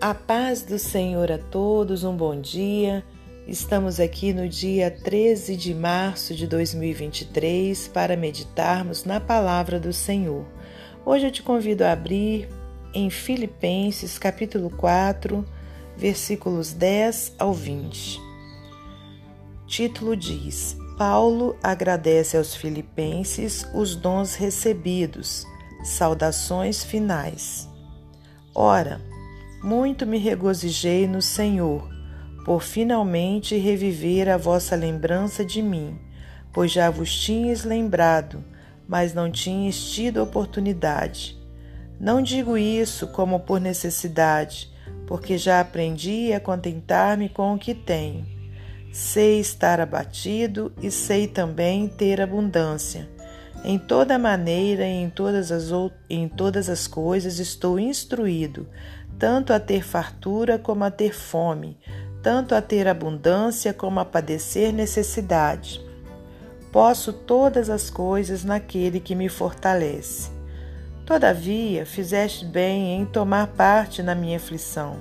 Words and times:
A 0.00 0.14
paz 0.14 0.62
do 0.62 0.78
Senhor 0.78 1.32
a 1.32 1.38
todos, 1.38 2.04
um 2.04 2.16
bom 2.16 2.40
dia. 2.40 3.04
Estamos 3.48 3.98
aqui 3.98 4.32
no 4.32 4.48
dia 4.48 4.92
13 4.92 5.56
de 5.56 5.74
março 5.74 6.36
de 6.36 6.46
2023 6.46 7.88
para 7.88 8.16
meditarmos 8.16 9.02
na 9.02 9.18
palavra 9.18 9.80
do 9.80 9.92
Senhor. 9.92 10.46
Hoje 11.04 11.26
eu 11.26 11.32
te 11.32 11.42
convido 11.42 11.82
a 11.82 11.90
abrir 11.90 12.48
em 12.94 13.10
Filipenses, 13.10 14.20
capítulo 14.20 14.70
4, 14.70 15.44
versículos 15.96 16.72
10 16.72 17.34
ao 17.36 17.52
20. 17.52 18.20
Título 19.66 20.14
diz: 20.14 20.76
Paulo 20.96 21.56
agradece 21.60 22.36
aos 22.36 22.54
filipenses 22.54 23.66
os 23.74 23.96
dons 23.96 24.36
recebidos. 24.36 25.44
Saudações 25.82 26.84
finais. 26.84 27.68
Ora, 28.54 29.00
muito 29.62 30.06
me 30.06 30.18
regozijei 30.18 31.06
no 31.06 31.20
Senhor, 31.20 31.88
por 32.44 32.62
finalmente 32.62 33.56
reviver 33.56 34.28
a 34.28 34.36
vossa 34.36 34.74
lembrança 34.74 35.44
de 35.44 35.60
mim, 35.60 35.98
pois 36.52 36.72
já 36.72 36.90
vos 36.90 37.14
tinhas 37.14 37.64
lembrado, 37.64 38.42
mas 38.88 39.12
não 39.12 39.30
tinhas 39.30 39.78
tido 39.78 40.22
oportunidade. 40.22 41.36
Não 42.00 42.22
digo 42.22 42.56
isso 42.56 43.08
como 43.08 43.40
por 43.40 43.60
necessidade, 43.60 44.72
porque 45.06 45.36
já 45.36 45.60
aprendi 45.60 46.32
a 46.32 46.40
contentar-me 46.40 47.28
com 47.28 47.54
o 47.54 47.58
que 47.58 47.74
tenho. 47.74 48.24
Sei 48.92 49.40
estar 49.40 49.80
abatido 49.80 50.72
e 50.80 50.90
sei 50.90 51.26
também 51.26 51.88
ter 51.88 52.20
abundância. 52.20 53.08
Em 53.64 53.78
toda 53.78 54.18
maneira 54.18 54.86
e 54.86 55.02
em 55.02 55.10
todas 55.10 55.50
as, 55.50 55.70
em 56.08 56.28
todas 56.28 56.68
as 56.68 56.86
coisas 56.86 57.38
estou 57.38 57.78
instruído, 57.78 58.68
tanto 59.18 59.52
a 59.52 59.58
ter 59.58 59.82
fartura 59.82 60.58
como 60.58 60.84
a 60.84 60.90
ter 60.90 61.12
fome, 61.12 61.76
tanto 62.22 62.54
a 62.54 62.62
ter 62.62 62.86
abundância 62.86 63.74
como 63.74 63.98
a 63.98 64.04
padecer 64.04 64.72
necessidade. 64.72 65.84
Posso 66.70 67.12
todas 67.12 67.68
as 67.68 67.90
coisas 67.90 68.44
naquele 68.44 69.00
que 69.00 69.14
me 69.14 69.28
fortalece. 69.28 70.30
Todavia, 71.04 71.86
fizeste 71.86 72.44
bem 72.44 73.00
em 73.00 73.06
tomar 73.06 73.48
parte 73.48 74.02
na 74.02 74.14
minha 74.14 74.36
aflição. 74.36 74.98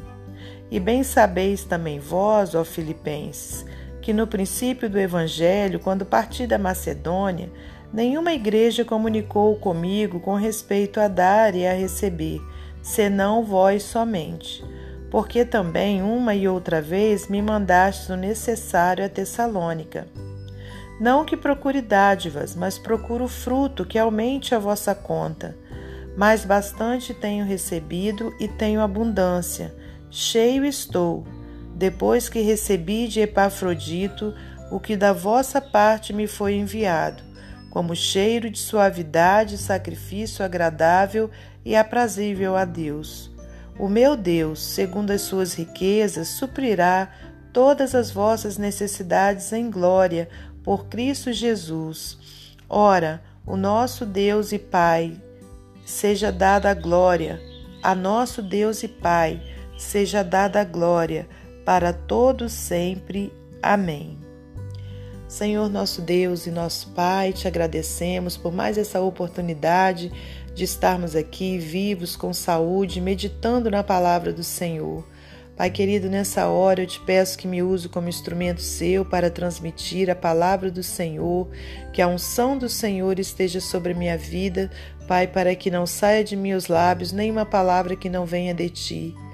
E 0.72 0.80
bem 0.80 1.04
sabeis 1.04 1.64
também 1.64 2.00
vós, 2.00 2.56
ó 2.56 2.64
Filipenses, 2.64 3.66
que 4.02 4.14
no 4.14 4.26
princípio 4.26 4.90
do 4.90 4.98
Evangelho, 4.98 5.80
quando 5.80 6.06
parti 6.06 6.48
da 6.48 6.58
Macedônia, 6.58 7.50
nenhuma 7.94 8.34
igreja 8.34 8.86
comunicou 8.86 9.56
comigo 9.58 10.20
com 10.20 10.36
respeito 10.36 11.00
a 11.00 11.08
dar 11.08 11.54
e 11.56 11.68
a 11.68 11.74
receber 11.74 12.42
senão 12.82 13.44
vós 13.44 13.84
somente. 13.84 14.64
Porque 15.10 15.46
também 15.46 16.02
uma 16.02 16.36
e 16.36 16.48
outra 16.48 16.82
vez 16.82 17.28
me 17.28 17.42
mandastes 17.42 18.10
o 18.10 18.16
necessário 18.16 19.06
a 19.06 19.10
Tessalônica. 19.10 20.08
Não 21.00 21.24
que 21.24 21.38
procure 21.38 21.82
dádivas, 21.82 22.56
mas 22.56 22.78
procuro 22.78 23.28
fruto 23.28 23.86
que 23.86 24.00
aumente 24.00 24.56
a 24.56 24.60
vossa 24.60 24.96
conta. 24.96 25.56
Mas 26.16 26.44
bastante 26.44 27.14
tenho 27.14 27.46
recebido 27.46 28.34
e 28.40 28.48
tenho 28.48 28.82
abundância. 28.82 29.74
Cheio 30.10 30.66
estou, 30.66 31.24
depois 31.76 32.28
que 32.28 32.42
recebi 32.42 33.08
de 33.08 33.20
Epafrodito 33.22 34.34
o 34.72 34.80
que 34.80 34.98
da 34.98 35.14
vossa 35.14 35.62
parte 35.62 36.12
me 36.12 36.26
foi 36.26 36.56
enviado, 36.56 37.24
como 37.70 37.96
cheiro 37.96 38.50
de 38.50 38.60
suavidade, 38.60 39.58
sacrifício 39.58 40.44
agradável 40.44 41.30
e 41.64 41.76
aprazível 41.76 42.56
a 42.56 42.66
Deus. 42.66 43.32
O 43.80 43.88
meu 43.88 44.16
Deus, 44.16 44.60
segundo 44.62 45.12
as 45.12 45.22
suas 45.22 45.54
riquezas, 45.54 46.30
suprirá 46.30 47.12
todas 47.54 47.94
as 47.94 48.10
vossas 48.10 48.58
necessidades 48.58 49.52
em 49.54 49.70
glória 49.70 50.28
por 50.64 50.88
Cristo 50.88 51.32
Jesus. 51.32 52.18
Ora, 52.68 53.22
o 53.46 53.56
nosso 53.56 54.06
Deus 54.06 54.52
e 54.52 54.60
Pai, 54.60 55.16
seja 55.86 56.32
dada 56.32 56.72
a 56.72 56.74
glória, 56.74 57.40
a 57.82 57.96
nosso 57.96 58.42
Deus 58.42 58.84
e 58.84 58.88
Pai, 58.88 59.42
seja 59.78 60.24
dada 60.24 60.62
a 60.62 60.66
glória, 60.66 61.28
para 61.64 61.94
todos 61.94 62.52
sempre. 62.52 63.32
Amém. 63.62 64.27
Senhor 65.28 65.70
nosso 65.70 66.02
Deus 66.02 66.48
e 66.48 66.52
nosso 66.52 66.88
Pai, 66.92 67.34
te 67.34 67.50
agradecemos 67.50 68.38
por 68.38 68.54
mais 68.54 68.78
essa 68.78 69.02
oportunidade 69.02 70.10
de 70.56 70.64
estarmos 70.64 71.18
aqui 71.18 71.58
vivos, 71.58 72.16
com 72.16 72.34
saúde, 72.34 73.02
meditando 73.02 73.70
na 73.70 73.84
palavra 73.84 74.32
do 74.32 74.44
Senhor. 74.44 75.06
Pai 75.58 75.70
querido, 75.70 76.10
nessa 76.10 76.48
hora 76.48 76.84
eu 76.84 76.88
te 76.88 77.00
peço 77.02 77.38
que 77.38 77.48
me 77.48 77.62
use 77.62 77.90
como 77.90 78.08
instrumento 78.08 78.62
seu 78.62 79.04
para 79.04 79.30
transmitir 79.30 80.10
a 80.10 80.16
palavra 80.16 80.72
do 80.72 80.82
Senhor, 80.82 81.50
que 81.92 82.02
a 82.02 82.08
unção 82.08 82.58
do 82.58 82.70
Senhor 82.70 83.20
esteja 83.20 83.60
sobre 83.60 83.92
a 83.92 83.96
minha 83.96 84.18
vida, 84.18 84.72
Pai, 85.10 85.28
para 85.28 85.54
que 85.56 85.70
não 85.70 85.86
saia 85.86 86.24
de 86.24 86.38
meus 86.38 86.68
lábios 86.68 87.12
nenhuma 87.12 87.46
palavra 87.46 87.98
que 87.98 88.10
não 88.10 88.26
venha 88.26 88.54
de 88.54 88.70
ti. 88.70 89.27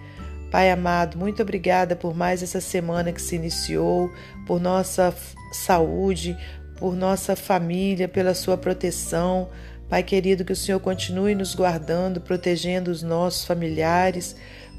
Pai 0.53 0.69
amado, 0.69 1.17
muito 1.17 1.41
obrigada 1.41 1.95
por 1.95 2.15
mais 2.15 2.43
essa 2.43 2.61
semana 2.61 3.11
que 3.11 3.19
se 3.19 3.35
iniciou, 3.35 4.13
por 4.45 4.61
nossa 4.61 5.11
saúde, 5.51 6.37
por 6.77 6.95
nossa 6.95 7.35
família, 7.35 8.07
pela 8.07 8.35
sua 8.35 8.55
proteção. 8.55 9.49
Pai 9.89 10.03
querido, 10.03 10.45
que 10.45 10.53
o 10.53 10.55
Senhor 10.55 10.79
continue 10.79 11.33
nos 11.33 11.55
guardando, 11.55 12.21
protegendo 12.21 12.91
os 12.91 13.01
nossos 13.01 13.45
familiares. 13.45 14.35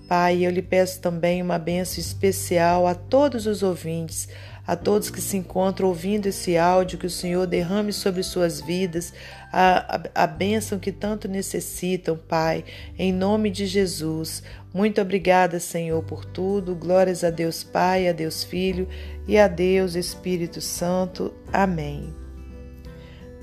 Pai, 0.06 0.46
eu 0.46 0.50
lhe 0.52 0.62
peço 0.62 1.00
também 1.00 1.42
uma 1.42 1.58
benção 1.58 1.98
especial 1.98 2.86
a 2.86 2.94
todos 2.94 3.44
os 3.44 3.64
ouvintes, 3.64 4.28
a 4.64 4.76
todos 4.76 5.10
que 5.10 5.20
se 5.20 5.36
encontram 5.36 5.88
ouvindo 5.88 6.26
esse 6.26 6.56
áudio, 6.56 6.98
que 6.98 7.06
o 7.06 7.10
Senhor 7.10 7.48
derrame 7.48 7.92
sobre 7.92 8.22
suas 8.22 8.60
vidas 8.60 9.12
a, 9.50 9.96
a, 9.96 10.24
a 10.24 10.26
bênção 10.26 10.78
que 10.78 10.92
tanto 10.92 11.26
necessitam, 11.26 12.16
Pai, 12.16 12.64
em 12.96 13.12
nome 13.12 13.50
de 13.50 13.66
Jesus. 13.66 14.42
Muito 14.74 15.00
obrigada, 15.00 15.60
Senhor, 15.60 16.02
por 16.02 16.24
tudo. 16.24 16.74
Glórias 16.74 17.22
a 17.22 17.30
Deus 17.30 17.62
Pai, 17.62 18.08
a 18.08 18.12
Deus 18.12 18.42
Filho 18.42 18.88
e 19.24 19.38
a 19.38 19.46
Deus 19.46 19.94
Espírito 19.94 20.60
Santo. 20.60 21.32
Amém. 21.52 22.12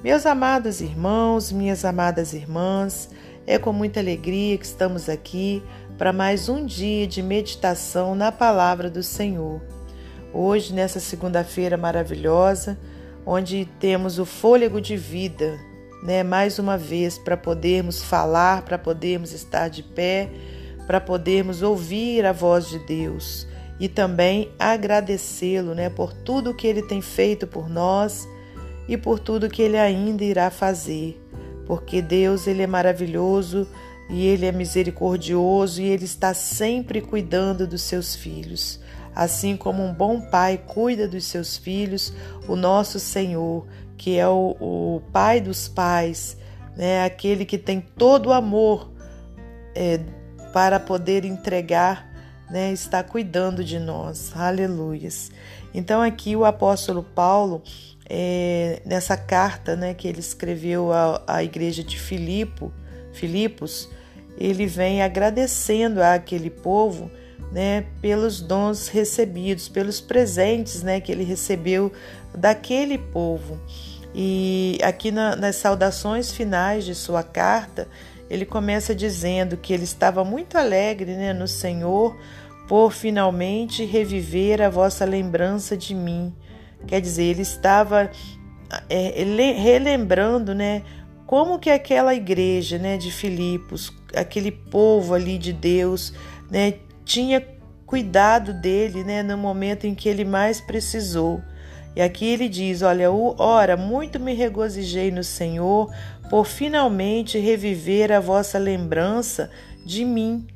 Meus 0.03 0.25
amados 0.25 0.81
irmãos, 0.81 1.50
minhas 1.50 1.86
amadas 1.86 2.34
irmãs, 2.34 3.09
é 3.47 3.58
com 3.58 3.72
muita 3.72 4.02
alegria 4.02 4.58
que 4.58 4.66
estamos 4.66 5.08
aqui 5.08 5.64
para 5.97 6.12
mais 6.12 6.50
um 6.50 6.66
dia 6.66 7.08
de 7.08 7.24
meditação 7.24 8.14
na 8.14 8.30
palavra 8.30 8.90
do 8.90 9.02
Senhor. 9.02 9.62
Hoje, 10.34 10.74
nessa 10.74 11.00
segunda-feira 11.00 11.78
maravilhosa, 11.78 12.78
onde 13.25 13.70
temos 13.80 14.20
o 14.20 14.25
fôlego 14.25 14.81
de 14.81 14.97
vida, 14.97 15.58
né, 16.03 16.24
mais 16.24 16.59
uma 16.59 16.78
vez 16.78 17.18
para 17.18 17.38
podermos 17.38 18.03
falar, 18.03 18.64
para 18.64 18.78
podermos 18.78 19.31
estar 19.31 19.70
de 19.70 19.81
pé, 19.81 20.30
para 20.91 21.00
podermos 21.00 21.62
ouvir 21.62 22.25
a 22.25 22.34
voz 22.34 22.68
de 22.68 22.78
Deus 22.79 23.47
e 23.79 23.88
também 23.88 24.52
agradecê-lo, 24.59 25.74
né, 25.74 25.90
por 25.90 26.12
tudo 26.12 26.53
que 26.53 26.68
ele 26.68 26.81
tem 26.81 27.02
feito 27.02 27.47
por 27.47 27.69
nós 27.69 28.28
e 28.90 28.97
por 28.97 29.18
tudo 29.18 29.50
que 29.50 29.62
ele 29.62 29.78
ainda 29.78 30.22
irá 30.22 30.52
fazer, 30.52 31.18
porque 31.66 32.02
Deus 32.02 32.46
ele 32.46 32.62
é 32.62 32.68
maravilhoso 32.68 33.66
e 34.09 34.28
ele 34.28 34.46
é 34.46 34.52
misericordioso 34.52 35.81
e 35.81 35.85
ele 35.85 36.03
está 36.03 36.34
sempre 36.34 37.00
cuidando 37.00 37.66
dos 37.66 37.84
seus 37.84 38.13
filhos. 38.13 38.78
Assim 39.16 39.56
como 39.56 39.81
um 39.81 39.94
bom 39.94 40.19
pai 40.19 40.58
cuida 40.58 41.08
dos 41.08 41.23
seus 41.23 41.56
filhos, 41.56 42.13
o 42.50 42.58
nosso 42.58 43.00
Senhor, 43.00 43.66
que 43.97 44.18
é 44.18 44.28
o, 44.28 44.58
o 44.59 45.02
pai 45.13 45.40
dos 45.40 45.69
pais, 45.69 46.35
né, 46.75 47.06
aquele 47.06 47.46
que 47.46 47.58
tem 47.58 47.79
todo 47.79 48.25
o 48.25 48.34
amor 48.34 48.91
é, 49.73 50.02
para 50.53 50.80
poder 50.80 51.26
entregar, 51.26 52.09
né, 52.50 52.72
está 52.72 53.03
cuidando 53.03 53.64
de 53.64 53.80
nós. 53.80 54.32
Aleluias. 54.36 55.32
Então 55.74 56.02
aqui 56.02 56.36
o 56.36 56.46
apóstolo 56.46 57.03
Paulo 57.03 57.64
é, 58.09 58.82
nessa 58.86 59.16
carta 59.16 59.76
né, 59.76 59.94
que 59.94 60.08
ele 60.08 60.20
escreveu 60.20 60.92
à, 60.92 61.24
à 61.26 61.44
igreja 61.44 61.84
de 61.84 61.98
Filipo, 61.98 62.72
Filipos, 63.14 63.90
ele 64.38 64.66
vem 64.66 65.02
agradecendo 65.02 66.02
àquele 66.02 66.50
povo 66.50 67.09
né, 67.52 67.86
pelos 68.02 68.42
dons 68.42 68.88
recebidos, 68.88 69.68
pelos 69.68 70.00
presentes 70.00 70.82
né, 70.84 71.00
que 71.00 71.12
ele 71.12 71.24
recebeu 71.24 71.92
daquele 72.36 72.97
povo. 72.97 73.59
E 74.14 74.78
aqui 74.84 75.12
na, 75.12 75.36
nas 75.36 75.56
saudações 75.58 76.32
finais 76.32 76.84
de 76.84 76.96
sua 76.96 77.24
carta, 77.24 77.88
ele 78.32 78.46
começa 78.46 78.96
dizendo 78.96 79.58
que 79.58 79.74
ele 79.74 79.84
estava 79.84 80.24
muito 80.24 80.58
alegre 80.58 81.16
né, 81.16 81.34
no 81.34 81.48
Senhor 81.48 82.18
por 82.68 82.92
finalmente 82.92 83.84
reviver 83.86 84.62
a 84.62 84.70
vossa 84.70 85.04
lembrança 85.04 85.76
de 85.76 85.94
mim 85.94 86.34
Quer 86.88 87.02
dizer, 87.02 87.24
ele 87.24 87.42
estava 87.42 88.10
é, 88.90 89.24
relembrando, 89.54 90.56
né, 90.56 90.84
como 91.26 91.60
que 91.60 91.70
aquela 91.70 92.14
igreja, 92.14 92.78
né, 92.78 92.98
de 92.98 93.12
Filipos, 93.12 93.94
aquele 94.16 94.52
povo 94.52 95.14
ali 95.14 95.38
de 95.38 95.54
Deus, 95.54 96.14
né, 96.50 96.76
tinha 97.06 97.46
cuidado 97.86 98.54
dele, 98.54 99.04
né, 99.04 99.22
no 99.22 99.38
momento 99.38 99.86
em 99.86 99.94
que 99.94 100.10
ele 100.10 100.26
mais 100.26 100.60
precisou. 100.60 101.42
E 101.94 102.02
aqui 102.02 102.26
ele 102.26 102.48
diz: 102.48 102.82
Olha, 102.82 103.12
ora, 103.12 103.76
muito 103.76 104.18
me 104.18 104.34
regozijei 104.34 105.12
no 105.12 105.26
Senhor 105.26 105.94
por 106.32 106.46
finalmente 106.46 107.38
reviver 107.38 108.10
a 108.10 108.22
vossa 108.22 108.58
lembrança 108.58 109.52
de 109.86 110.06
mim, 110.06 110.48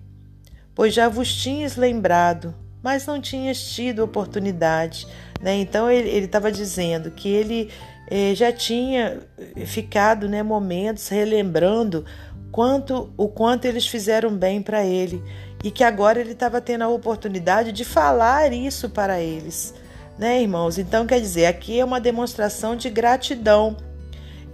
pois 0.74 0.94
já 0.94 1.10
vos 1.10 1.36
tinhas 1.36 1.76
lembrado, 1.76 2.56
mas 2.82 3.06
não 3.06 3.20
tinhas 3.20 3.62
tido 3.62 4.02
oportunidade. 4.02 5.06
Né? 5.42 5.56
Então 5.56 5.92
ele 5.92 6.28
estava 6.28 6.50
dizendo 6.50 7.12
que 7.12 7.28
ele 7.28 7.70
eh, 8.10 8.34
já 8.34 8.54
tinha 8.54 9.20
ficado 9.66 10.30
né, 10.30 10.42
momentos 10.42 11.10
relembrando 11.10 12.06
quanto 12.54 13.14
o 13.18 13.28
quanto 13.28 13.66
eles 13.66 13.86
fizeram 13.86 14.34
bem 14.34 14.62
para 14.62 14.86
ele 14.86 15.22
e 15.62 15.70
que 15.70 15.84
agora 15.84 16.22
ele 16.22 16.32
estava 16.32 16.62
tendo 16.62 16.86
a 16.86 16.88
oportunidade 16.88 17.74
de 17.74 17.84
falar 17.84 18.54
isso 18.54 18.90
para 18.90 19.20
eles, 19.20 19.74
né, 20.18 20.42
irmãos? 20.42 20.78
Então 20.78 21.06
quer 21.06 21.20
dizer, 21.20 21.48
aqui 21.48 21.82
é 21.82 21.84
uma 21.84 22.00
demonstração 22.00 22.78
de 22.78 22.90
gratidão 22.90 23.76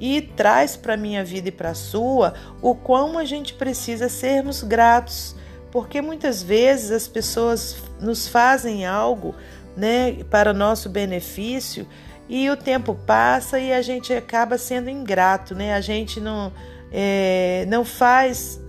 e 0.01 0.19
traz 0.19 0.75
para 0.75 0.97
minha 0.97 1.23
vida 1.23 1.49
e 1.49 1.51
para 1.51 1.69
a 1.69 1.75
sua 1.75 2.33
o 2.59 2.73
quão 2.73 3.19
a 3.19 3.23
gente 3.23 3.53
precisa 3.53 4.09
sermos 4.09 4.63
gratos, 4.63 5.35
porque 5.71 6.01
muitas 6.01 6.41
vezes 6.41 6.89
as 6.89 7.07
pessoas 7.07 7.77
nos 7.99 8.27
fazem 8.27 8.83
algo, 8.83 9.35
né, 9.77 10.23
para 10.23 10.53
nosso 10.53 10.89
benefício 10.89 11.87
e 12.27 12.49
o 12.49 12.57
tempo 12.57 12.95
passa 13.05 13.59
e 13.59 13.71
a 13.71 13.81
gente 13.83 14.11
acaba 14.11 14.57
sendo 14.57 14.89
ingrato, 14.89 15.53
né? 15.53 15.73
A 15.73 15.81
gente 15.81 16.19
não 16.19 16.51
é, 16.91 17.65
não 17.67 17.85
faz 17.85 18.59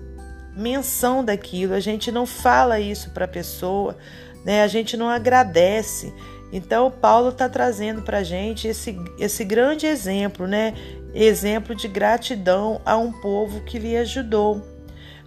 menção 0.55 1.25
daquilo, 1.25 1.73
a 1.73 1.81
gente 1.81 2.13
não 2.13 2.27
fala 2.27 2.79
isso 2.79 3.11
para 3.11 3.25
a 3.25 3.29
pessoa, 3.29 3.97
né? 4.45 4.63
a 4.63 4.67
gente 4.67 4.97
não 4.97 5.09
agradece. 5.09 6.13
Então, 6.53 6.91
Paulo 6.91 7.31
está 7.31 7.49
trazendo 7.49 8.03
para 8.03 8.19
a 8.19 8.23
gente 8.23 8.69
esse, 8.69 8.95
esse 9.19 9.43
grande 9.43 9.87
exemplo, 9.87 10.47
né? 10.47 10.75
Exemplo 11.15 11.75
de 11.75 11.89
gratidão 11.89 12.81
a 12.85 12.97
um 12.97 13.13
povo 13.13 13.61
que 13.63 13.79
lhe 13.79 13.97
ajudou. 13.97 14.63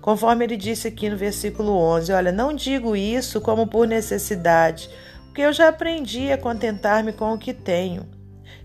Conforme 0.01 0.45
ele 0.45 0.57
disse 0.57 0.87
aqui 0.87 1.09
no 1.09 1.17
versículo 1.17 1.71
11: 1.77 2.13
Olha, 2.13 2.31
não 2.31 2.53
digo 2.53 2.95
isso 2.95 3.41
como 3.41 3.67
por 3.67 3.87
necessidade, 3.87 4.89
porque 5.25 5.41
eu 5.41 5.51
já 5.51 5.69
aprendi 5.69 6.31
a 6.31 6.37
contentar-me 6.37 7.11
com 7.11 7.33
o 7.33 7.37
que 7.37 7.53
tenho. 7.53 8.07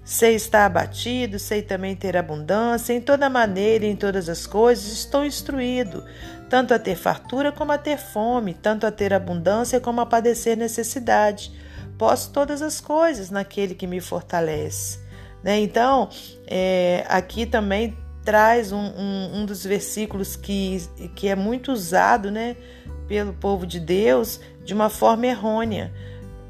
Sei 0.05 0.35
estar 0.35 0.67
abatido, 0.67 1.39
sei 1.39 1.63
também 1.63 1.95
ter 1.95 2.17
abundância, 2.17 2.93
em 2.93 3.01
toda 3.01 3.31
maneira 3.31 3.85
e 3.85 3.91
em 3.91 3.97
todas 3.97 4.29
as 4.29 4.47
coisas 4.47 4.93
estou 4.93 5.25
instruído, 5.25 6.05
tanto 6.49 6.75
a 6.75 6.79
ter 6.79 6.97
fartura 6.97 7.53
como 7.53 7.73
a 7.73 7.79
ter 7.79 7.97
fome, 7.97 8.55
tanto 8.55 8.87
a 8.87 8.91
ter 8.91 9.15
abundância 9.15 9.79
como 9.79 10.01
a 10.01 10.07
padecer 10.07 10.57
necessidade. 10.57 11.53
Posso 11.97 12.33
todas 12.33 12.61
as 12.61 12.81
coisas 12.81 13.31
naquele 13.31 13.75
que 13.75 13.87
me 13.87 14.01
fortalece. 14.01 14.99
Né? 15.43 15.61
Então, 15.61 16.09
é, 16.47 17.05
aqui 17.09 17.47
também 17.47 17.97
traz 18.25 18.73
um, 18.73 18.79
um, 18.79 19.41
um, 19.41 19.47
dos 19.47 19.65
versículos 19.65 20.37
que, 20.37 20.83
que 21.15 21.29
é 21.29 21.35
muito 21.35 21.73
usado 21.73 22.31
né, 22.31 22.57
pelo 23.09 23.33
povo 23.33 23.67
de 23.67 23.81
Deus 23.81 24.41
de 24.65 24.75
uma 24.75 24.91
forma 24.91 25.27
errônea, 25.27 25.93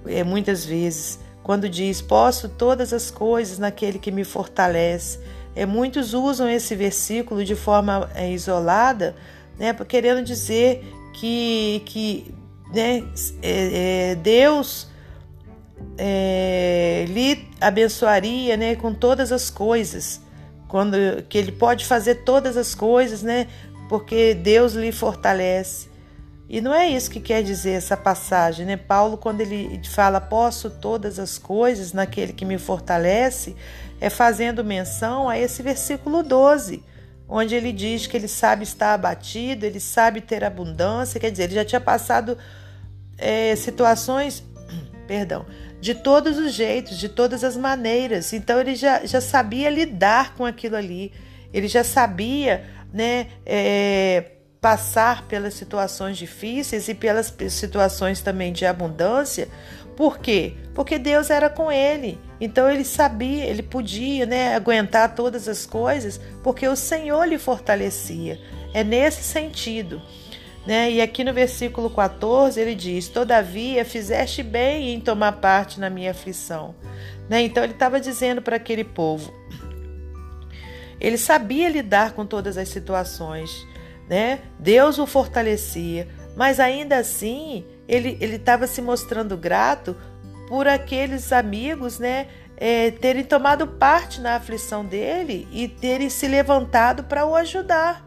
é, 0.07 0.25
muitas 0.25 0.65
vezes 0.65 1.19
quando 1.43 1.69
diz: 1.69 2.01
Posso 2.01 2.49
todas 2.49 2.93
as 2.93 3.11
coisas 3.11 3.59
naquele 3.59 3.99
que 3.99 4.11
me 4.11 4.25
fortalece. 4.25 5.19
É, 5.55 5.67
muitos 5.67 6.15
usam 6.15 6.49
esse 6.49 6.77
versículo 6.77 7.45
de 7.45 7.57
forma 7.57 8.09
é, 8.15 8.31
isolada, 8.31 9.17
né, 9.59 9.75
querendo 9.75 10.23
dizer 10.23 10.85
que, 11.13 11.83
que 11.87 12.35
né, 12.73 13.03
é, 13.43 14.13
é, 14.13 14.15
Deus 14.15 14.87
é, 16.03 17.05
lhe 17.09 17.47
abençoaria 17.61 18.57
né, 18.57 18.75
com 18.75 18.95
todas 18.95 19.31
as 19.31 19.51
coisas, 19.51 20.19
quando 20.67 20.97
que 21.29 21.37
ele 21.37 21.53
pode 21.53 21.85
fazer 21.85 22.25
todas 22.25 22.57
as 22.57 22.75
coisas, 22.75 23.23
né, 23.23 23.47
porque 23.87 24.33
Deus 24.33 24.73
lhe 24.73 24.91
fortalece. 24.93 25.91
E 26.49 26.59
não 26.61 26.75
é 26.75 26.89
isso 26.89 27.11
que 27.11 27.21
quer 27.21 27.43
dizer 27.43 27.73
essa 27.73 27.97
passagem, 27.97 28.67
né? 28.67 28.77
Paulo, 28.77 29.17
quando 29.17 29.41
ele 29.41 29.81
fala 29.89 30.21
posso 30.21 30.69
todas 30.69 31.21
as 31.21 31.39
coisas 31.39 31.93
naquele 31.93 32.33
que 32.33 32.45
me 32.45 32.59
fortalece, 32.59 33.55
é 34.01 34.11
fazendo 34.11 34.65
menção 34.65 35.29
a 35.29 35.39
esse 35.39 35.63
versículo 35.63 36.25
12, 36.25 36.83
onde 37.29 37.55
ele 37.55 37.73
diz 37.73 38.09
que 38.09 38.17
ele 38.17 38.27
sabe 38.27 38.65
estar 38.65 38.95
abatido, 38.95 39.65
ele 39.65 39.79
sabe 39.79 40.21
ter 40.21 40.43
abundância, 40.43 41.21
quer 41.21 41.31
dizer, 41.31 41.45
ele 41.45 41.55
já 41.55 41.65
tinha 41.65 41.81
passado 41.81 42.37
é, 43.17 43.55
situações, 43.55 44.43
perdão, 45.07 45.47
de 45.81 45.95
todos 45.95 46.39
os 46.39 46.53
jeitos, 46.53 46.99
de 46.99 47.09
todas 47.09 47.43
as 47.43 47.57
maneiras, 47.57 48.33
então 48.33 48.61
ele 48.61 48.75
já, 48.75 49.05
já 49.07 49.21
sabia 49.21 49.71
lidar 49.71 50.35
com 50.35 50.45
aquilo 50.45 50.77
ali, 50.77 51.13
ele 51.53 51.69
já 51.69 51.83
sabia, 51.83 52.65
né? 52.93 53.29
É, 53.47 54.33
passar 54.61 55.27
pelas 55.27 55.55
situações 55.55 56.19
difíceis 56.19 56.89
e 56.89 56.95
pelas 56.95 57.35
situações 57.49 58.21
também 58.21 58.53
de 58.53 58.67
abundância. 58.67 59.49
Por 59.97 60.19
quê? 60.19 60.55
Porque 60.75 60.99
Deus 60.99 61.31
era 61.31 61.49
com 61.49 61.73
ele. 61.73 62.19
Então 62.41 62.71
ele 62.71 62.85
sabia, 62.85 63.45
ele 63.45 63.63
podia 63.63 64.27
né, 64.27 64.55
aguentar 64.55 65.15
todas 65.15 65.49
as 65.49 65.67
coisas, 65.67 66.21
porque 66.43 66.67
o 66.69 66.77
Senhor 66.77 67.25
lhe 67.25 67.39
fortalecia. 67.39 68.39
É 68.73 68.85
nesse 68.85 69.23
sentido. 69.23 70.01
Né? 70.67 70.93
E 70.93 71.01
aqui 71.01 71.25
no 71.25 71.33
versículo 71.33 71.91
14 71.91 72.61
ele 72.61 72.75
diz: 72.75 73.09
Todavia 73.09 73.85
fizeste 73.85 74.43
bem 74.43 74.95
em 74.95 75.01
tomar 75.01 75.33
parte 75.33 75.81
na 75.81 75.89
minha 75.89 76.11
aflição. 76.11 76.75
Né? 77.29 77.43
Então 77.43 77.63
ele 77.63 77.73
estava 77.73 78.01
dizendo 78.01 78.43
para 78.43 78.57
aquele 78.57 78.85
povo. 78.85 79.33
Ele 81.01 81.17
sabia 81.17 81.69
lidar 81.69 82.13
com 82.13 82.27
todas 82.27 82.59
as 82.59 82.69
situações 82.69 83.67
né? 84.11 84.41
Deus 84.59 84.99
o 84.99 85.07
fortalecia, 85.07 86.09
mas 86.37 86.59
ainda 86.59 86.99
assim 86.99 87.65
ele 87.87 88.19
estava 88.35 88.67
se 88.67 88.83
mostrando 88.83 89.37
grato 89.37 89.97
por 90.49 90.67
aqueles 90.67 91.33
amigos, 91.33 92.01
né? 92.01 92.27
É, 92.57 92.91
terem 92.91 93.25
tomado 93.25 93.67
parte 93.67 94.21
na 94.21 94.35
aflição 94.35 94.85
dele 94.85 95.49
e 95.51 95.67
terem 95.69 96.11
se 96.11 96.27
levantado 96.27 97.05
para 97.05 97.25
o 97.25 97.35
ajudar. 97.37 98.05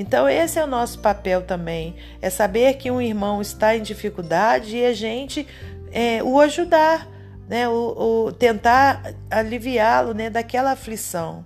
Então, 0.00 0.26
esse 0.26 0.58
é 0.58 0.64
o 0.64 0.66
nosso 0.66 0.98
papel 1.00 1.42
também: 1.42 1.94
é 2.22 2.30
saber 2.30 2.78
que 2.78 2.90
um 2.90 3.02
irmão 3.02 3.42
está 3.42 3.76
em 3.76 3.82
dificuldade 3.82 4.74
e 4.74 4.86
a 4.86 4.94
gente 4.94 5.46
é, 5.92 6.22
o 6.22 6.40
ajudar, 6.40 7.06
né? 7.46 7.68
o, 7.68 8.28
o 8.28 8.32
tentar 8.32 9.14
aliviá-lo 9.30 10.14
né? 10.14 10.30
daquela 10.30 10.70
aflição. 10.70 11.44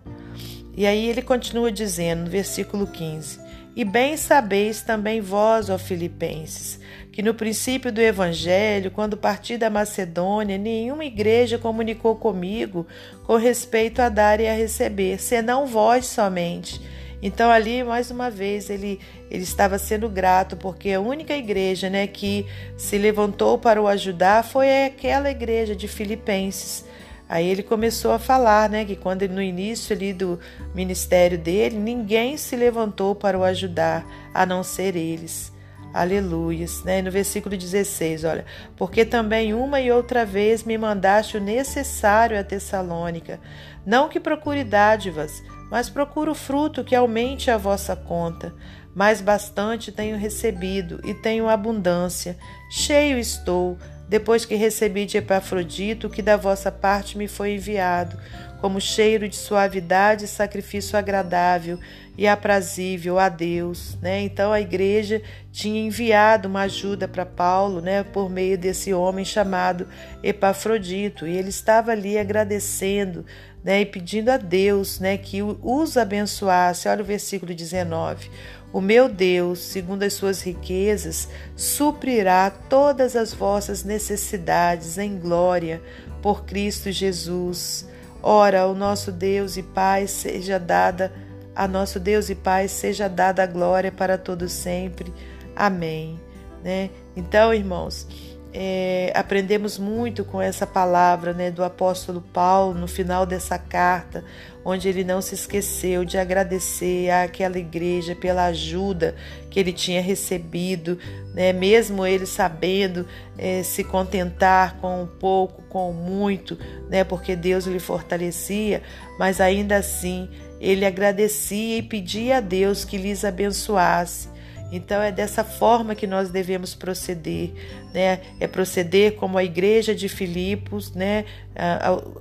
E 0.76 0.86
aí 0.86 1.08
ele 1.08 1.20
continua 1.20 1.72
dizendo 1.72 2.26
no 2.26 2.30
versículo 2.30 2.86
15: 2.86 3.40
e 3.74 3.84
bem 3.84 4.16
sabeis 4.16 4.82
também 4.82 5.20
vós, 5.20 5.68
ó 5.68 5.76
Filipenses, 5.76 6.78
que 7.10 7.22
no 7.22 7.34
princípio 7.34 7.90
do 7.90 8.00
Evangelho, 8.00 8.92
quando 8.92 9.16
parti 9.16 9.58
da 9.58 9.68
Macedônia, 9.68 10.56
nenhuma 10.56 11.04
igreja 11.04 11.58
comunicou 11.58 12.14
comigo 12.14 12.86
com 13.26 13.34
respeito 13.34 14.00
a 14.00 14.08
dar 14.08 14.38
e 14.38 14.46
a 14.46 14.54
receber, 14.54 15.20
senão 15.20 15.66
vós 15.66 16.06
somente. 16.06 16.93
Então 17.24 17.50
ali, 17.50 17.82
mais 17.82 18.10
uma 18.10 18.30
vez, 18.30 18.68
ele, 18.68 19.00
ele 19.30 19.44
estava 19.44 19.78
sendo 19.78 20.10
grato, 20.10 20.58
porque 20.58 20.92
a 20.92 21.00
única 21.00 21.34
igreja 21.34 21.88
né, 21.88 22.06
que 22.06 22.44
se 22.76 22.98
levantou 22.98 23.56
para 23.56 23.80
o 23.80 23.88
ajudar 23.88 24.44
foi 24.44 24.84
aquela 24.84 25.30
igreja 25.30 25.74
de 25.74 25.88
Filipenses. 25.88 26.84
Aí 27.26 27.48
ele 27.48 27.62
começou 27.62 28.12
a 28.12 28.18
falar, 28.18 28.68
né, 28.68 28.84
que 28.84 28.94
quando 28.94 29.26
no 29.26 29.40
início 29.40 29.96
ali 29.96 30.12
do 30.12 30.38
ministério 30.74 31.38
dele, 31.38 31.78
ninguém 31.78 32.36
se 32.36 32.54
levantou 32.56 33.14
para 33.14 33.38
o 33.38 33.42
ajudar, 33.42 34.06
a 34.34 34.44
não 34.44 34.62
ser 34.62 34.94
eles. 34.94 35.50
Aleluias, 35.94 36.82
né? 36.82 37.00
No 37.00 37.08
versículo 37.08 37.56
16, 37.56 38.24
olha, 38.24 38.44
porque 38.76 39.04
também 39.04 39.54
uma 39.54 39.80
e 39.80 39.92
outra 39.92 40.26
vez 40.26 40.64
me 40.64 40.76
mandaste 40.76 41.36
o 41.36 41.40
necessário 41.40 42.36
a 42.36 42.42
Tessalônica, 42.42 43.38
não 43.86 44.08
que 44.08 44.18
procure 44.18 44.64
dádivas, 44.64 45.40
mas 45.70 45.88
procuro 45.88 46.34
fruto 46.34 46.82
que 46.82 46.96
aumente 46.96 47.48
a 47.48 47.56
vossa 47.56 47.94
conta. 47.94 48.52
Mais 48.92 49.20
bastante 49.20 49.92
tenho 49.92 50.18
recebido 50.18 51.00
e 51.04 51.14
tenho 51.14 51.48
abundância, 51.48 52.36
cheio 52.68 53.16
estou, 53.16 53.78
depois 54.08 54.44
que 54.44 54.56
recebi 54.56 55.06
de 55.06 55.18
Epafrodito, 55.18 56.10
que 56.10 56.22
da 56.22 56.36
vossa 56.36 56.72
parte 56.72 57.16
me 57.16 57.28
foi 57.28 57.54
enviado, 57.54 58.18
como 58.64 58.80
cheiro 58.80 59.28
de 59.28 59.36
suavidade 59.36 60.24
e 60.24 60.26
sacrifício 60.26 60.98
agradável 60.98 61.78
e 62.16 62.26
aprazível 62.26 63.18
a 63.18 63.28
Deus, 63.28 63.98
né? 64.00 64.22
Então 64.22 64.54
a 64.54 64.58
igreja 64.58 65.20
tinha 65.52 65.82
enviado 65.82 66.48
uma 66.48 66.62
ajuda 66.62 67.06
para 67.06 67.26
Paulo, 67.26 67.82
né, 67.82 68.02
por 68.02 68.30
meio 68.30 68.56
desse 68.56 68.94
homem 68.94 69.22
chamado 69.22 69.86
Epafrodito, 70.22 71.26
e 71.26 71.36
ele 71.36 71.50
estava 71.50 71.92
ali 71.92 72.16
agradecendo, 72.16 73.26
né, 73.62 73.82
e 73.82 73.84
pedindo 73.84 74.30
a 74.30 74.38
Deus, 74.38 74.98
né, 74.98 75.18
que 75.18 75.42
os 75.42 75.98
abençoasse. 75.98 76.88
Olha 76.88 77.02
o 77.02 77.04
versículo 77.04 77.54
19. 77.54 78.30
O 78.72 78.80
meu 78.80 79.10
Deus, 79.10 79.58
segundo 79.58 80.04
as 80.04 80.14
suas 80.14 80.40
riquezas, 80.40 81.28
suprirá 81.54 82.48
todas 82.48 83.14
as 83.14 83.34
vossas 83.34 83.84
necessidades 83.84 84.96
em 84.96 85.18
glória 85.18 85.82
por 86.22 86.46
Cristo 86.46 86.90
Jesus. 86.90 87.92
Ora, 88.26 88.66
o 88.66 88.74
nosso 88.74 89.12
Deus 89.12 89.58
e 89.58 89.62
Pai 89.62 90.06
seja 90.06 90.58
dada 90.58 91.12
a 91.54 91.68
nosso 91.68 92.00
Deus 92.00 92.30
e 92.30 92.34
Pai 92.34 92.68
seja 92.68 93.06
dada 93.06 93.42
a 93.42 93.46
glória 93.46 93.92
para 93.92 94.16
todo 94.16 94.48
sempre. 94.48 95.12
Amém. 95.54 96.18
Né? 96.62 96.88
Então, 97.14 97.52
irmãos, 97.52 98.08
é, 98.56 99.10
aprendemos 99.16 99.76
muito 99.76 100.24
com 100.24 100.40
essa 100.40 100.64
palavra 100.64 101.32
né, 101.32 101.50
do 101.50 101.64
apóstolo 101.64 102.20
Paulo 102.20 102.78
no 102.78 102.86
final 102.86 103.26
dessa 103.26 103.58
carta, 103.58 104.24
onde 104.64 104.88
ele 104.88 105.02
não 105.02 105.20
se 105.20 105.34
esqueceu 105.34 106.04
de 106.04 106.16
agradecer 106.16 107.10
àquela 107.10 107.58
igreja 107.58 108.14
pela 108.14 108.44
ajuda 108.44 109.16
que 109.50 109.58
ele 109.58 109.72
tinha 109.72 110.00
recebido, 110.00 110.96
né, 111.34 111.52
mesmo 111.52 112.06
ele 112.06 112.26
sabendo 112.26 113.04
é, 113.36 113.64
se 113.64 113.82
contentar 113.82 114.76
com 114.76 115.02
um 115.02 115.06
pouco, 115.06 115.60
com 115.62 115.92
muito, 115.92 116.56
né, 116.88 117.02
porque 117.02 117.34
Deus 117.34 117.66
lhe 117.66 117.80
fortalecia, 117.80 118.84
mas 119.18 119.40
ainda 119.40 119.76
assim 119.76 120.28
ele 120.60 120.86
agradecia 120.86 121.78
e 121.78 121.82
pedia 121.82 122.36
a 122.36 122.40
Deus 122.40 122.84
que 122.84 122.96
lhes 122.96 123.24
abençoasse. 123.24 124.28
Então 124.72 125.00
é 125.00 125.12
dessa 125.12 125.44
forma 125.44 125.94
que 125.94 126.06
nós 126.06 126.30
devemos 126.30 126.74
proceder, 126.74 127.52
né? 127.92 128.20
É 128.40 128.46
proceder 128.46 129.14
como 129.14 129.38
a 129.38 129.44
igreja 129.44 129.94
de 129.94 130.08
Filipos, 130.08 130.92
né? 130.92 131.24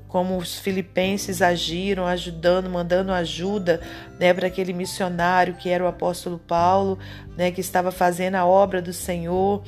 Como 0.07 0.37
os 0.37 0.59
filipenses 0.59 1.41
agiram, 1.41 2.05
ajudando, 2.05 2.69
mandando 2.69 3.11
ajuda, 3.11 3.81
né? 4.19 4.33
Para 4.33 4.47
aquele 4.47 4.73
missionário 4.73 5.55
que 5.55 5.69
era 5.69 5.83
o 5.83 5.87
apóstolo 5.87 6.37
Paulo, 6.37 6.99
né? 7.35 7.49
Que 7.49 7.61
estava 7.61 7.91
fazendo 7.91 8.35
a 8.35 8.45
obra 8.45 8.81
do 8.81 8.93
Senhor 8.93 9.63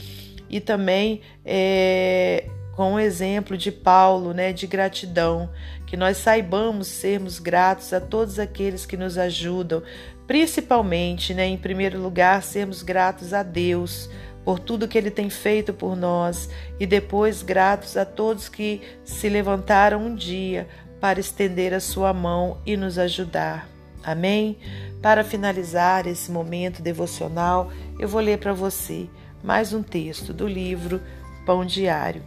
e 0.49 0.59
também 0.59 1.21
é, 1.43 2.45
com 2.75 2.93
o 2.93 2.99
exemplo 2.99 3.57
de 3.57 3.71
Paulo, 3.71 4.33
né? 4.33 4.53
De 4.53 4.67
gratidão, 4.67 5.49
que 5.87 5.97
nós 5.97 6.17
saibamos 6.17 6.87
sermos 6.87 7.39
gratos 7.39 7.93
a 7.93 7.99
todos 7.99 8.37
aqueles 8.37 8.85
que 8.85 8.97
nos 8.97 9.17
ajudam, 9.17 9.81
principalmente, 10.27 11.33
né, 11.33 11.45
em 11.47 11.57
primeiro 11.57 12.01
lugar, 12.01 12.43
sermos 12.43 12.81
gratos 12.81 13.33
a 13.33 13.43
Deus 13.43 14.09
por 14.43 14.59
tudo 14.59 14.87
que 14.87 14.97
Ele 14.97 15.09
tem 15.09 15.29
feito 15.29 15.73
por 15.73 15.95
nós 15.95 16.49
e 16.79 16.85
depois 16.85 17.41
gratos 17.41 17.97
a 17.97 18.05
todos 18.05 18.47
que 18.47 18.81
se 19.03 19.27
levantaram 19.27 20.05
um 20.05 20.15
dia 20.15 20.67
para 21.01 21.19
estender 21.19 21.73
a 21.73 21.79
sua 21.79 22.13
mão 22.13 22.59
e 22.65 22.77
nos 22.77 22.97
ajudar. 22.97 23.67
Amém? 24.03 24.57
Para 25.01 25.23
finalizar 25.23 26.05
esse 26.05 26.31
momento 26.31 26.81
devocional, 26.81 27.71
eu 27.99 28.07
vou 28.07 28.21
ler 28.21 28.37
para 28.37 28.53
você 28.53 29.09
mais 29.43 29.73
um 29.73 29.81
texto 29.81 30.31
do 30.31 30.47
livro 30.47 31.01
Pão 31.45 31.65
Diário. 31.65 32.23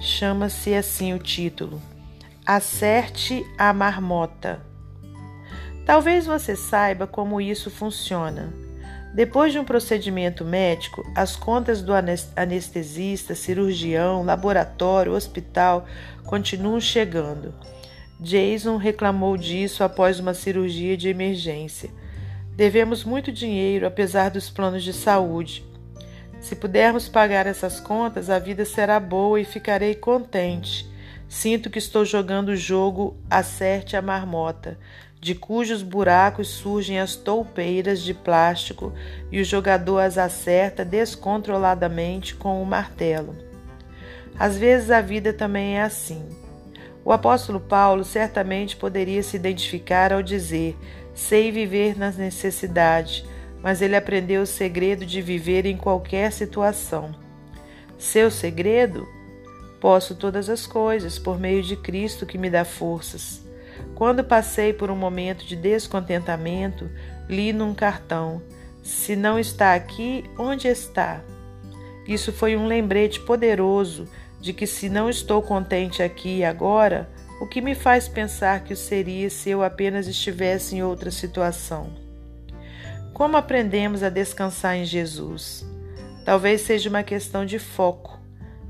Chama-se 0.00 0.74
assim 0.74 1.12
o 1.12 1.18
título: 1.18 1.80
Acerte 2.44 3.44
a 3.56 3.72
marmota. 3.72 4.73
Talvez 5.86 6.26
você 6.26 6.56
saiba 6.56 7.06
como 7.06 7.40
isso 7.40 7.70
funciona. 7.70 8.52
Depois 9.14 9.52
de 9.52 9.58
um 9.58 9.64
procedimento 9.64 10.44
médico, 10.44 11.04
as 11.14 11.36
contas 11.36 11.82
do 11.82 11.92
anestesista, 12.34 13.34
cirurgião, 13.34 14.24
laboratório, 14.24 15.12
hospital 15.12 15.86
continuam 16.24 16.80
chegando. 16.80 17.54
Jason 18.18 18.76
reclamou 18.76 19.36
disso 19.36 19.84
após 19.84 20.18
uma 20.18 20.34
cirurgia 20.34 20.96
de 20.96 21.08
emergência. 21.08 21.90
Devemos 22.56 23.04
muito 23.04 23.30
dinheiro, 23.30 23.86
apesar 23.86 24.30
dos 24.30 24.48
planos 24.48 24.82
de 24.82 24.92
saúde. 24.92 25.64
Se 26.40 26.56
pudermos 26.56 27.08
pagar 27.08 27.46
essas 27.46 27.78
contas, 27.78 28.30
a 28.30 28.38
vida 28.38 28.64
será 28.64 28.98
boa 28.98 29.40
e 29.40 29.44
ficarei 29.44 29.94
contente. 29.94 30.88
Sinto 31.28 31.70
que 31.70 31.78
estou 31.78 32.04
jogando 32.04 32.50
o 32.50 32.56
jogo 32.56 33.16
Acerte 33.30 33.96
a 33.96 34.02
Marmota, 34.02 34.78
de 35.24 35.34
cujos 35.34 35.82
buracos 35.82 36.48
surgem 36.48 37.00
as 37.00 37.16
toupeiras 37.16 38.02
de 38.02 38.12
plástico 38.12 38.92
e 39.32 39.40
o 39.40 39.44
jogador 39.44 40.00
as 40.00 40.18
acerta 40.18 40.84
descontroladamente 40.84 42.34
com 42.34 42.62
o 42.62 42.66
martelo. 42.66 43.34
Às 44.38 44.58
vezes 44.58 44.90
a 44.90 45.00
vida 45.00 45.32
também 45.32 45.78
é 45.78 45.82
assim. 45.82 46.28
O 47.02 47.10
apóstolo 47.10 47.58
Paulo 47.58 48.04
certamente 48.04 48.76
poderia 48.76 49.22
se 49.22 49.34
identificar 49.36 50.12
ao 50.12 50.22
dizer: 50.22 50.76
Sei 51.14 51.50
viver 51.50 51.96
nas 51.96 52.18
necessidades, 52.18 53.24
mas 53.62 53.80
ele 53.80 53.96
aprendeu 53.96 54.42
o 54.42 54.46
segredo 54.46 55.06
de 55.06 55.22
viver 55.22 55.64
em 55.64 55.78
qualquer 55.78 56.32
situação. 56.32 57.14
Seu 57.96 58.30
segredo? 58.30 59.08
Posso 59.80 60.14
todas 60.14 60.50
as 60.50 60.66
coisas 60.66 61.18
por 61.18 61.40
meio 61.40 61.62
de 61.62 61.76
Cristo 61.76 62.26
que 62.26 62.36
me 62.36 62.50
dá 62.50 62.62
forças. 62.62 63.43
Quando 63.94 64.24
passei 64.24 64.72
por 64.72 64.90
um 64.90 64.96
momento 64.96 65.44
de 65.46 65.56
descontentamento, 65.56 66.90
li 67.28 67.52
num 67.52 67.74
cartão: 67.74 68.42
Se 68.82 69.14
não 69.16 69.38
está 69.38 69.74
aqui, 69.74 70.24
onde 70.38 70.68
está? 70.68 71.22
Isso 72.06 72.32
foi 72.32 72.56
um 72.56 72.66
lembrete 72.66 73.20
poderoso 73.20 74.08
de 74.40 74.52
que, 74.52 74.66
se 74.66 74.88
não 74.88 75.08
estou 75.08 75.40
contente 75.40 76.02
aqui 76.02 76.38
e 76.38 76.44
agora, 76.44 77.08
o 77.40 77.46
que 77.46 77.60
me 77.60 77.74
faz 77.74 78.08
pensar 78.08 78.62
que 78.62 78.72
o 78.72 78.76
seria 78.76 79.30
se 79.30 79.50
eu 79.50 79.62
apenas 79.62 80.06
estivesse 80.06 80.76
em 80.76 80.82
outra 80.82 81.10
situação? 81.10 81.90
Como 83.12 83.36
aprendemos 83.36 84.02
a 84.02 84.10
descansar 84.10 84.76
em 84.76 84.84
Jesus? 84.84 85.64
Talvez 86.24 86.62
seja 86.62 86.88
uma 86.88 87.02
questão 87.02 87.46
de 87.46 87.58
foco, 87.58 88.18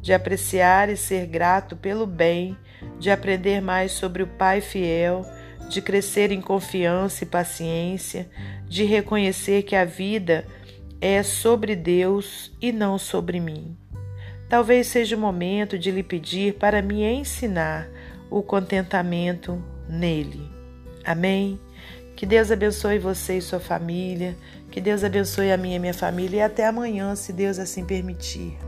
de 0.04 0.12
apreciar 0.12 0.90
e 0.90 0.98
ser 0.98 1.24
grato 1.24 1.74
pelo 1.74 2.06
bem 2.06 2.54
de 2.98 3.10
aprender 3.10 3.62
mais 3.62 3.92
sobre 3.92 4.22
o 4.22 4.26
Pai 4.26 4.60
fiel, 4.60 5.24
de 5.70 5.80
crescer 5.80 6.30
em 6.30 6.42
confiança 6.42 7.24
e 7.24 7.26
paciência, 7.26 8.28
de 8.68 8.84
reconhecer 8.84 9.62
que 9.62 9.74
a 9.74 9.86
vida 9.86 10.46
é 11.00 11.22
sobre 11.22 11.74
Deus 11.74 12.52
e 12.60 12.70
não 12.70 12.98
sobre 12.98 13.40
mim. 13.40 13.74
Talvez 14.46 14.88
seja 14.88 15.16
o 15.16 15.18
momento 15.18 15.78
de 15.78 15.90
lhe 15.90 16.02
pedir 16.02 16.52
para 16.56 16.82
me 16.82 17.02
ensinar 17.02 17.88
o 18.28 18.42
contentamento 18.42 19.64
nele. 19.88 20.50
Amém? 21.02 21.58
Que 22.14 22.26
Deus 22.26 22.52
abençoe 22.52 22.98
você 22.98 23.38
e 23.38 23.42
sua 23.42 23.58
família, 23.58 24.36
que 24.70 24.82
Deus 24.82 25.02
abençoe 25.02 25.50
a 25.50 25.56
minha 25.56 25.76
e 25.76 25.78
minha 25.78 25.94
família 25.94 26.36
e 26.36 26.42
até 26.42 26.66
amanhã, 26.66 27.16
se 27.16 27.32
Deus 27.32 27.58
assim 27.58 27.86
permitir. 27.86 28.58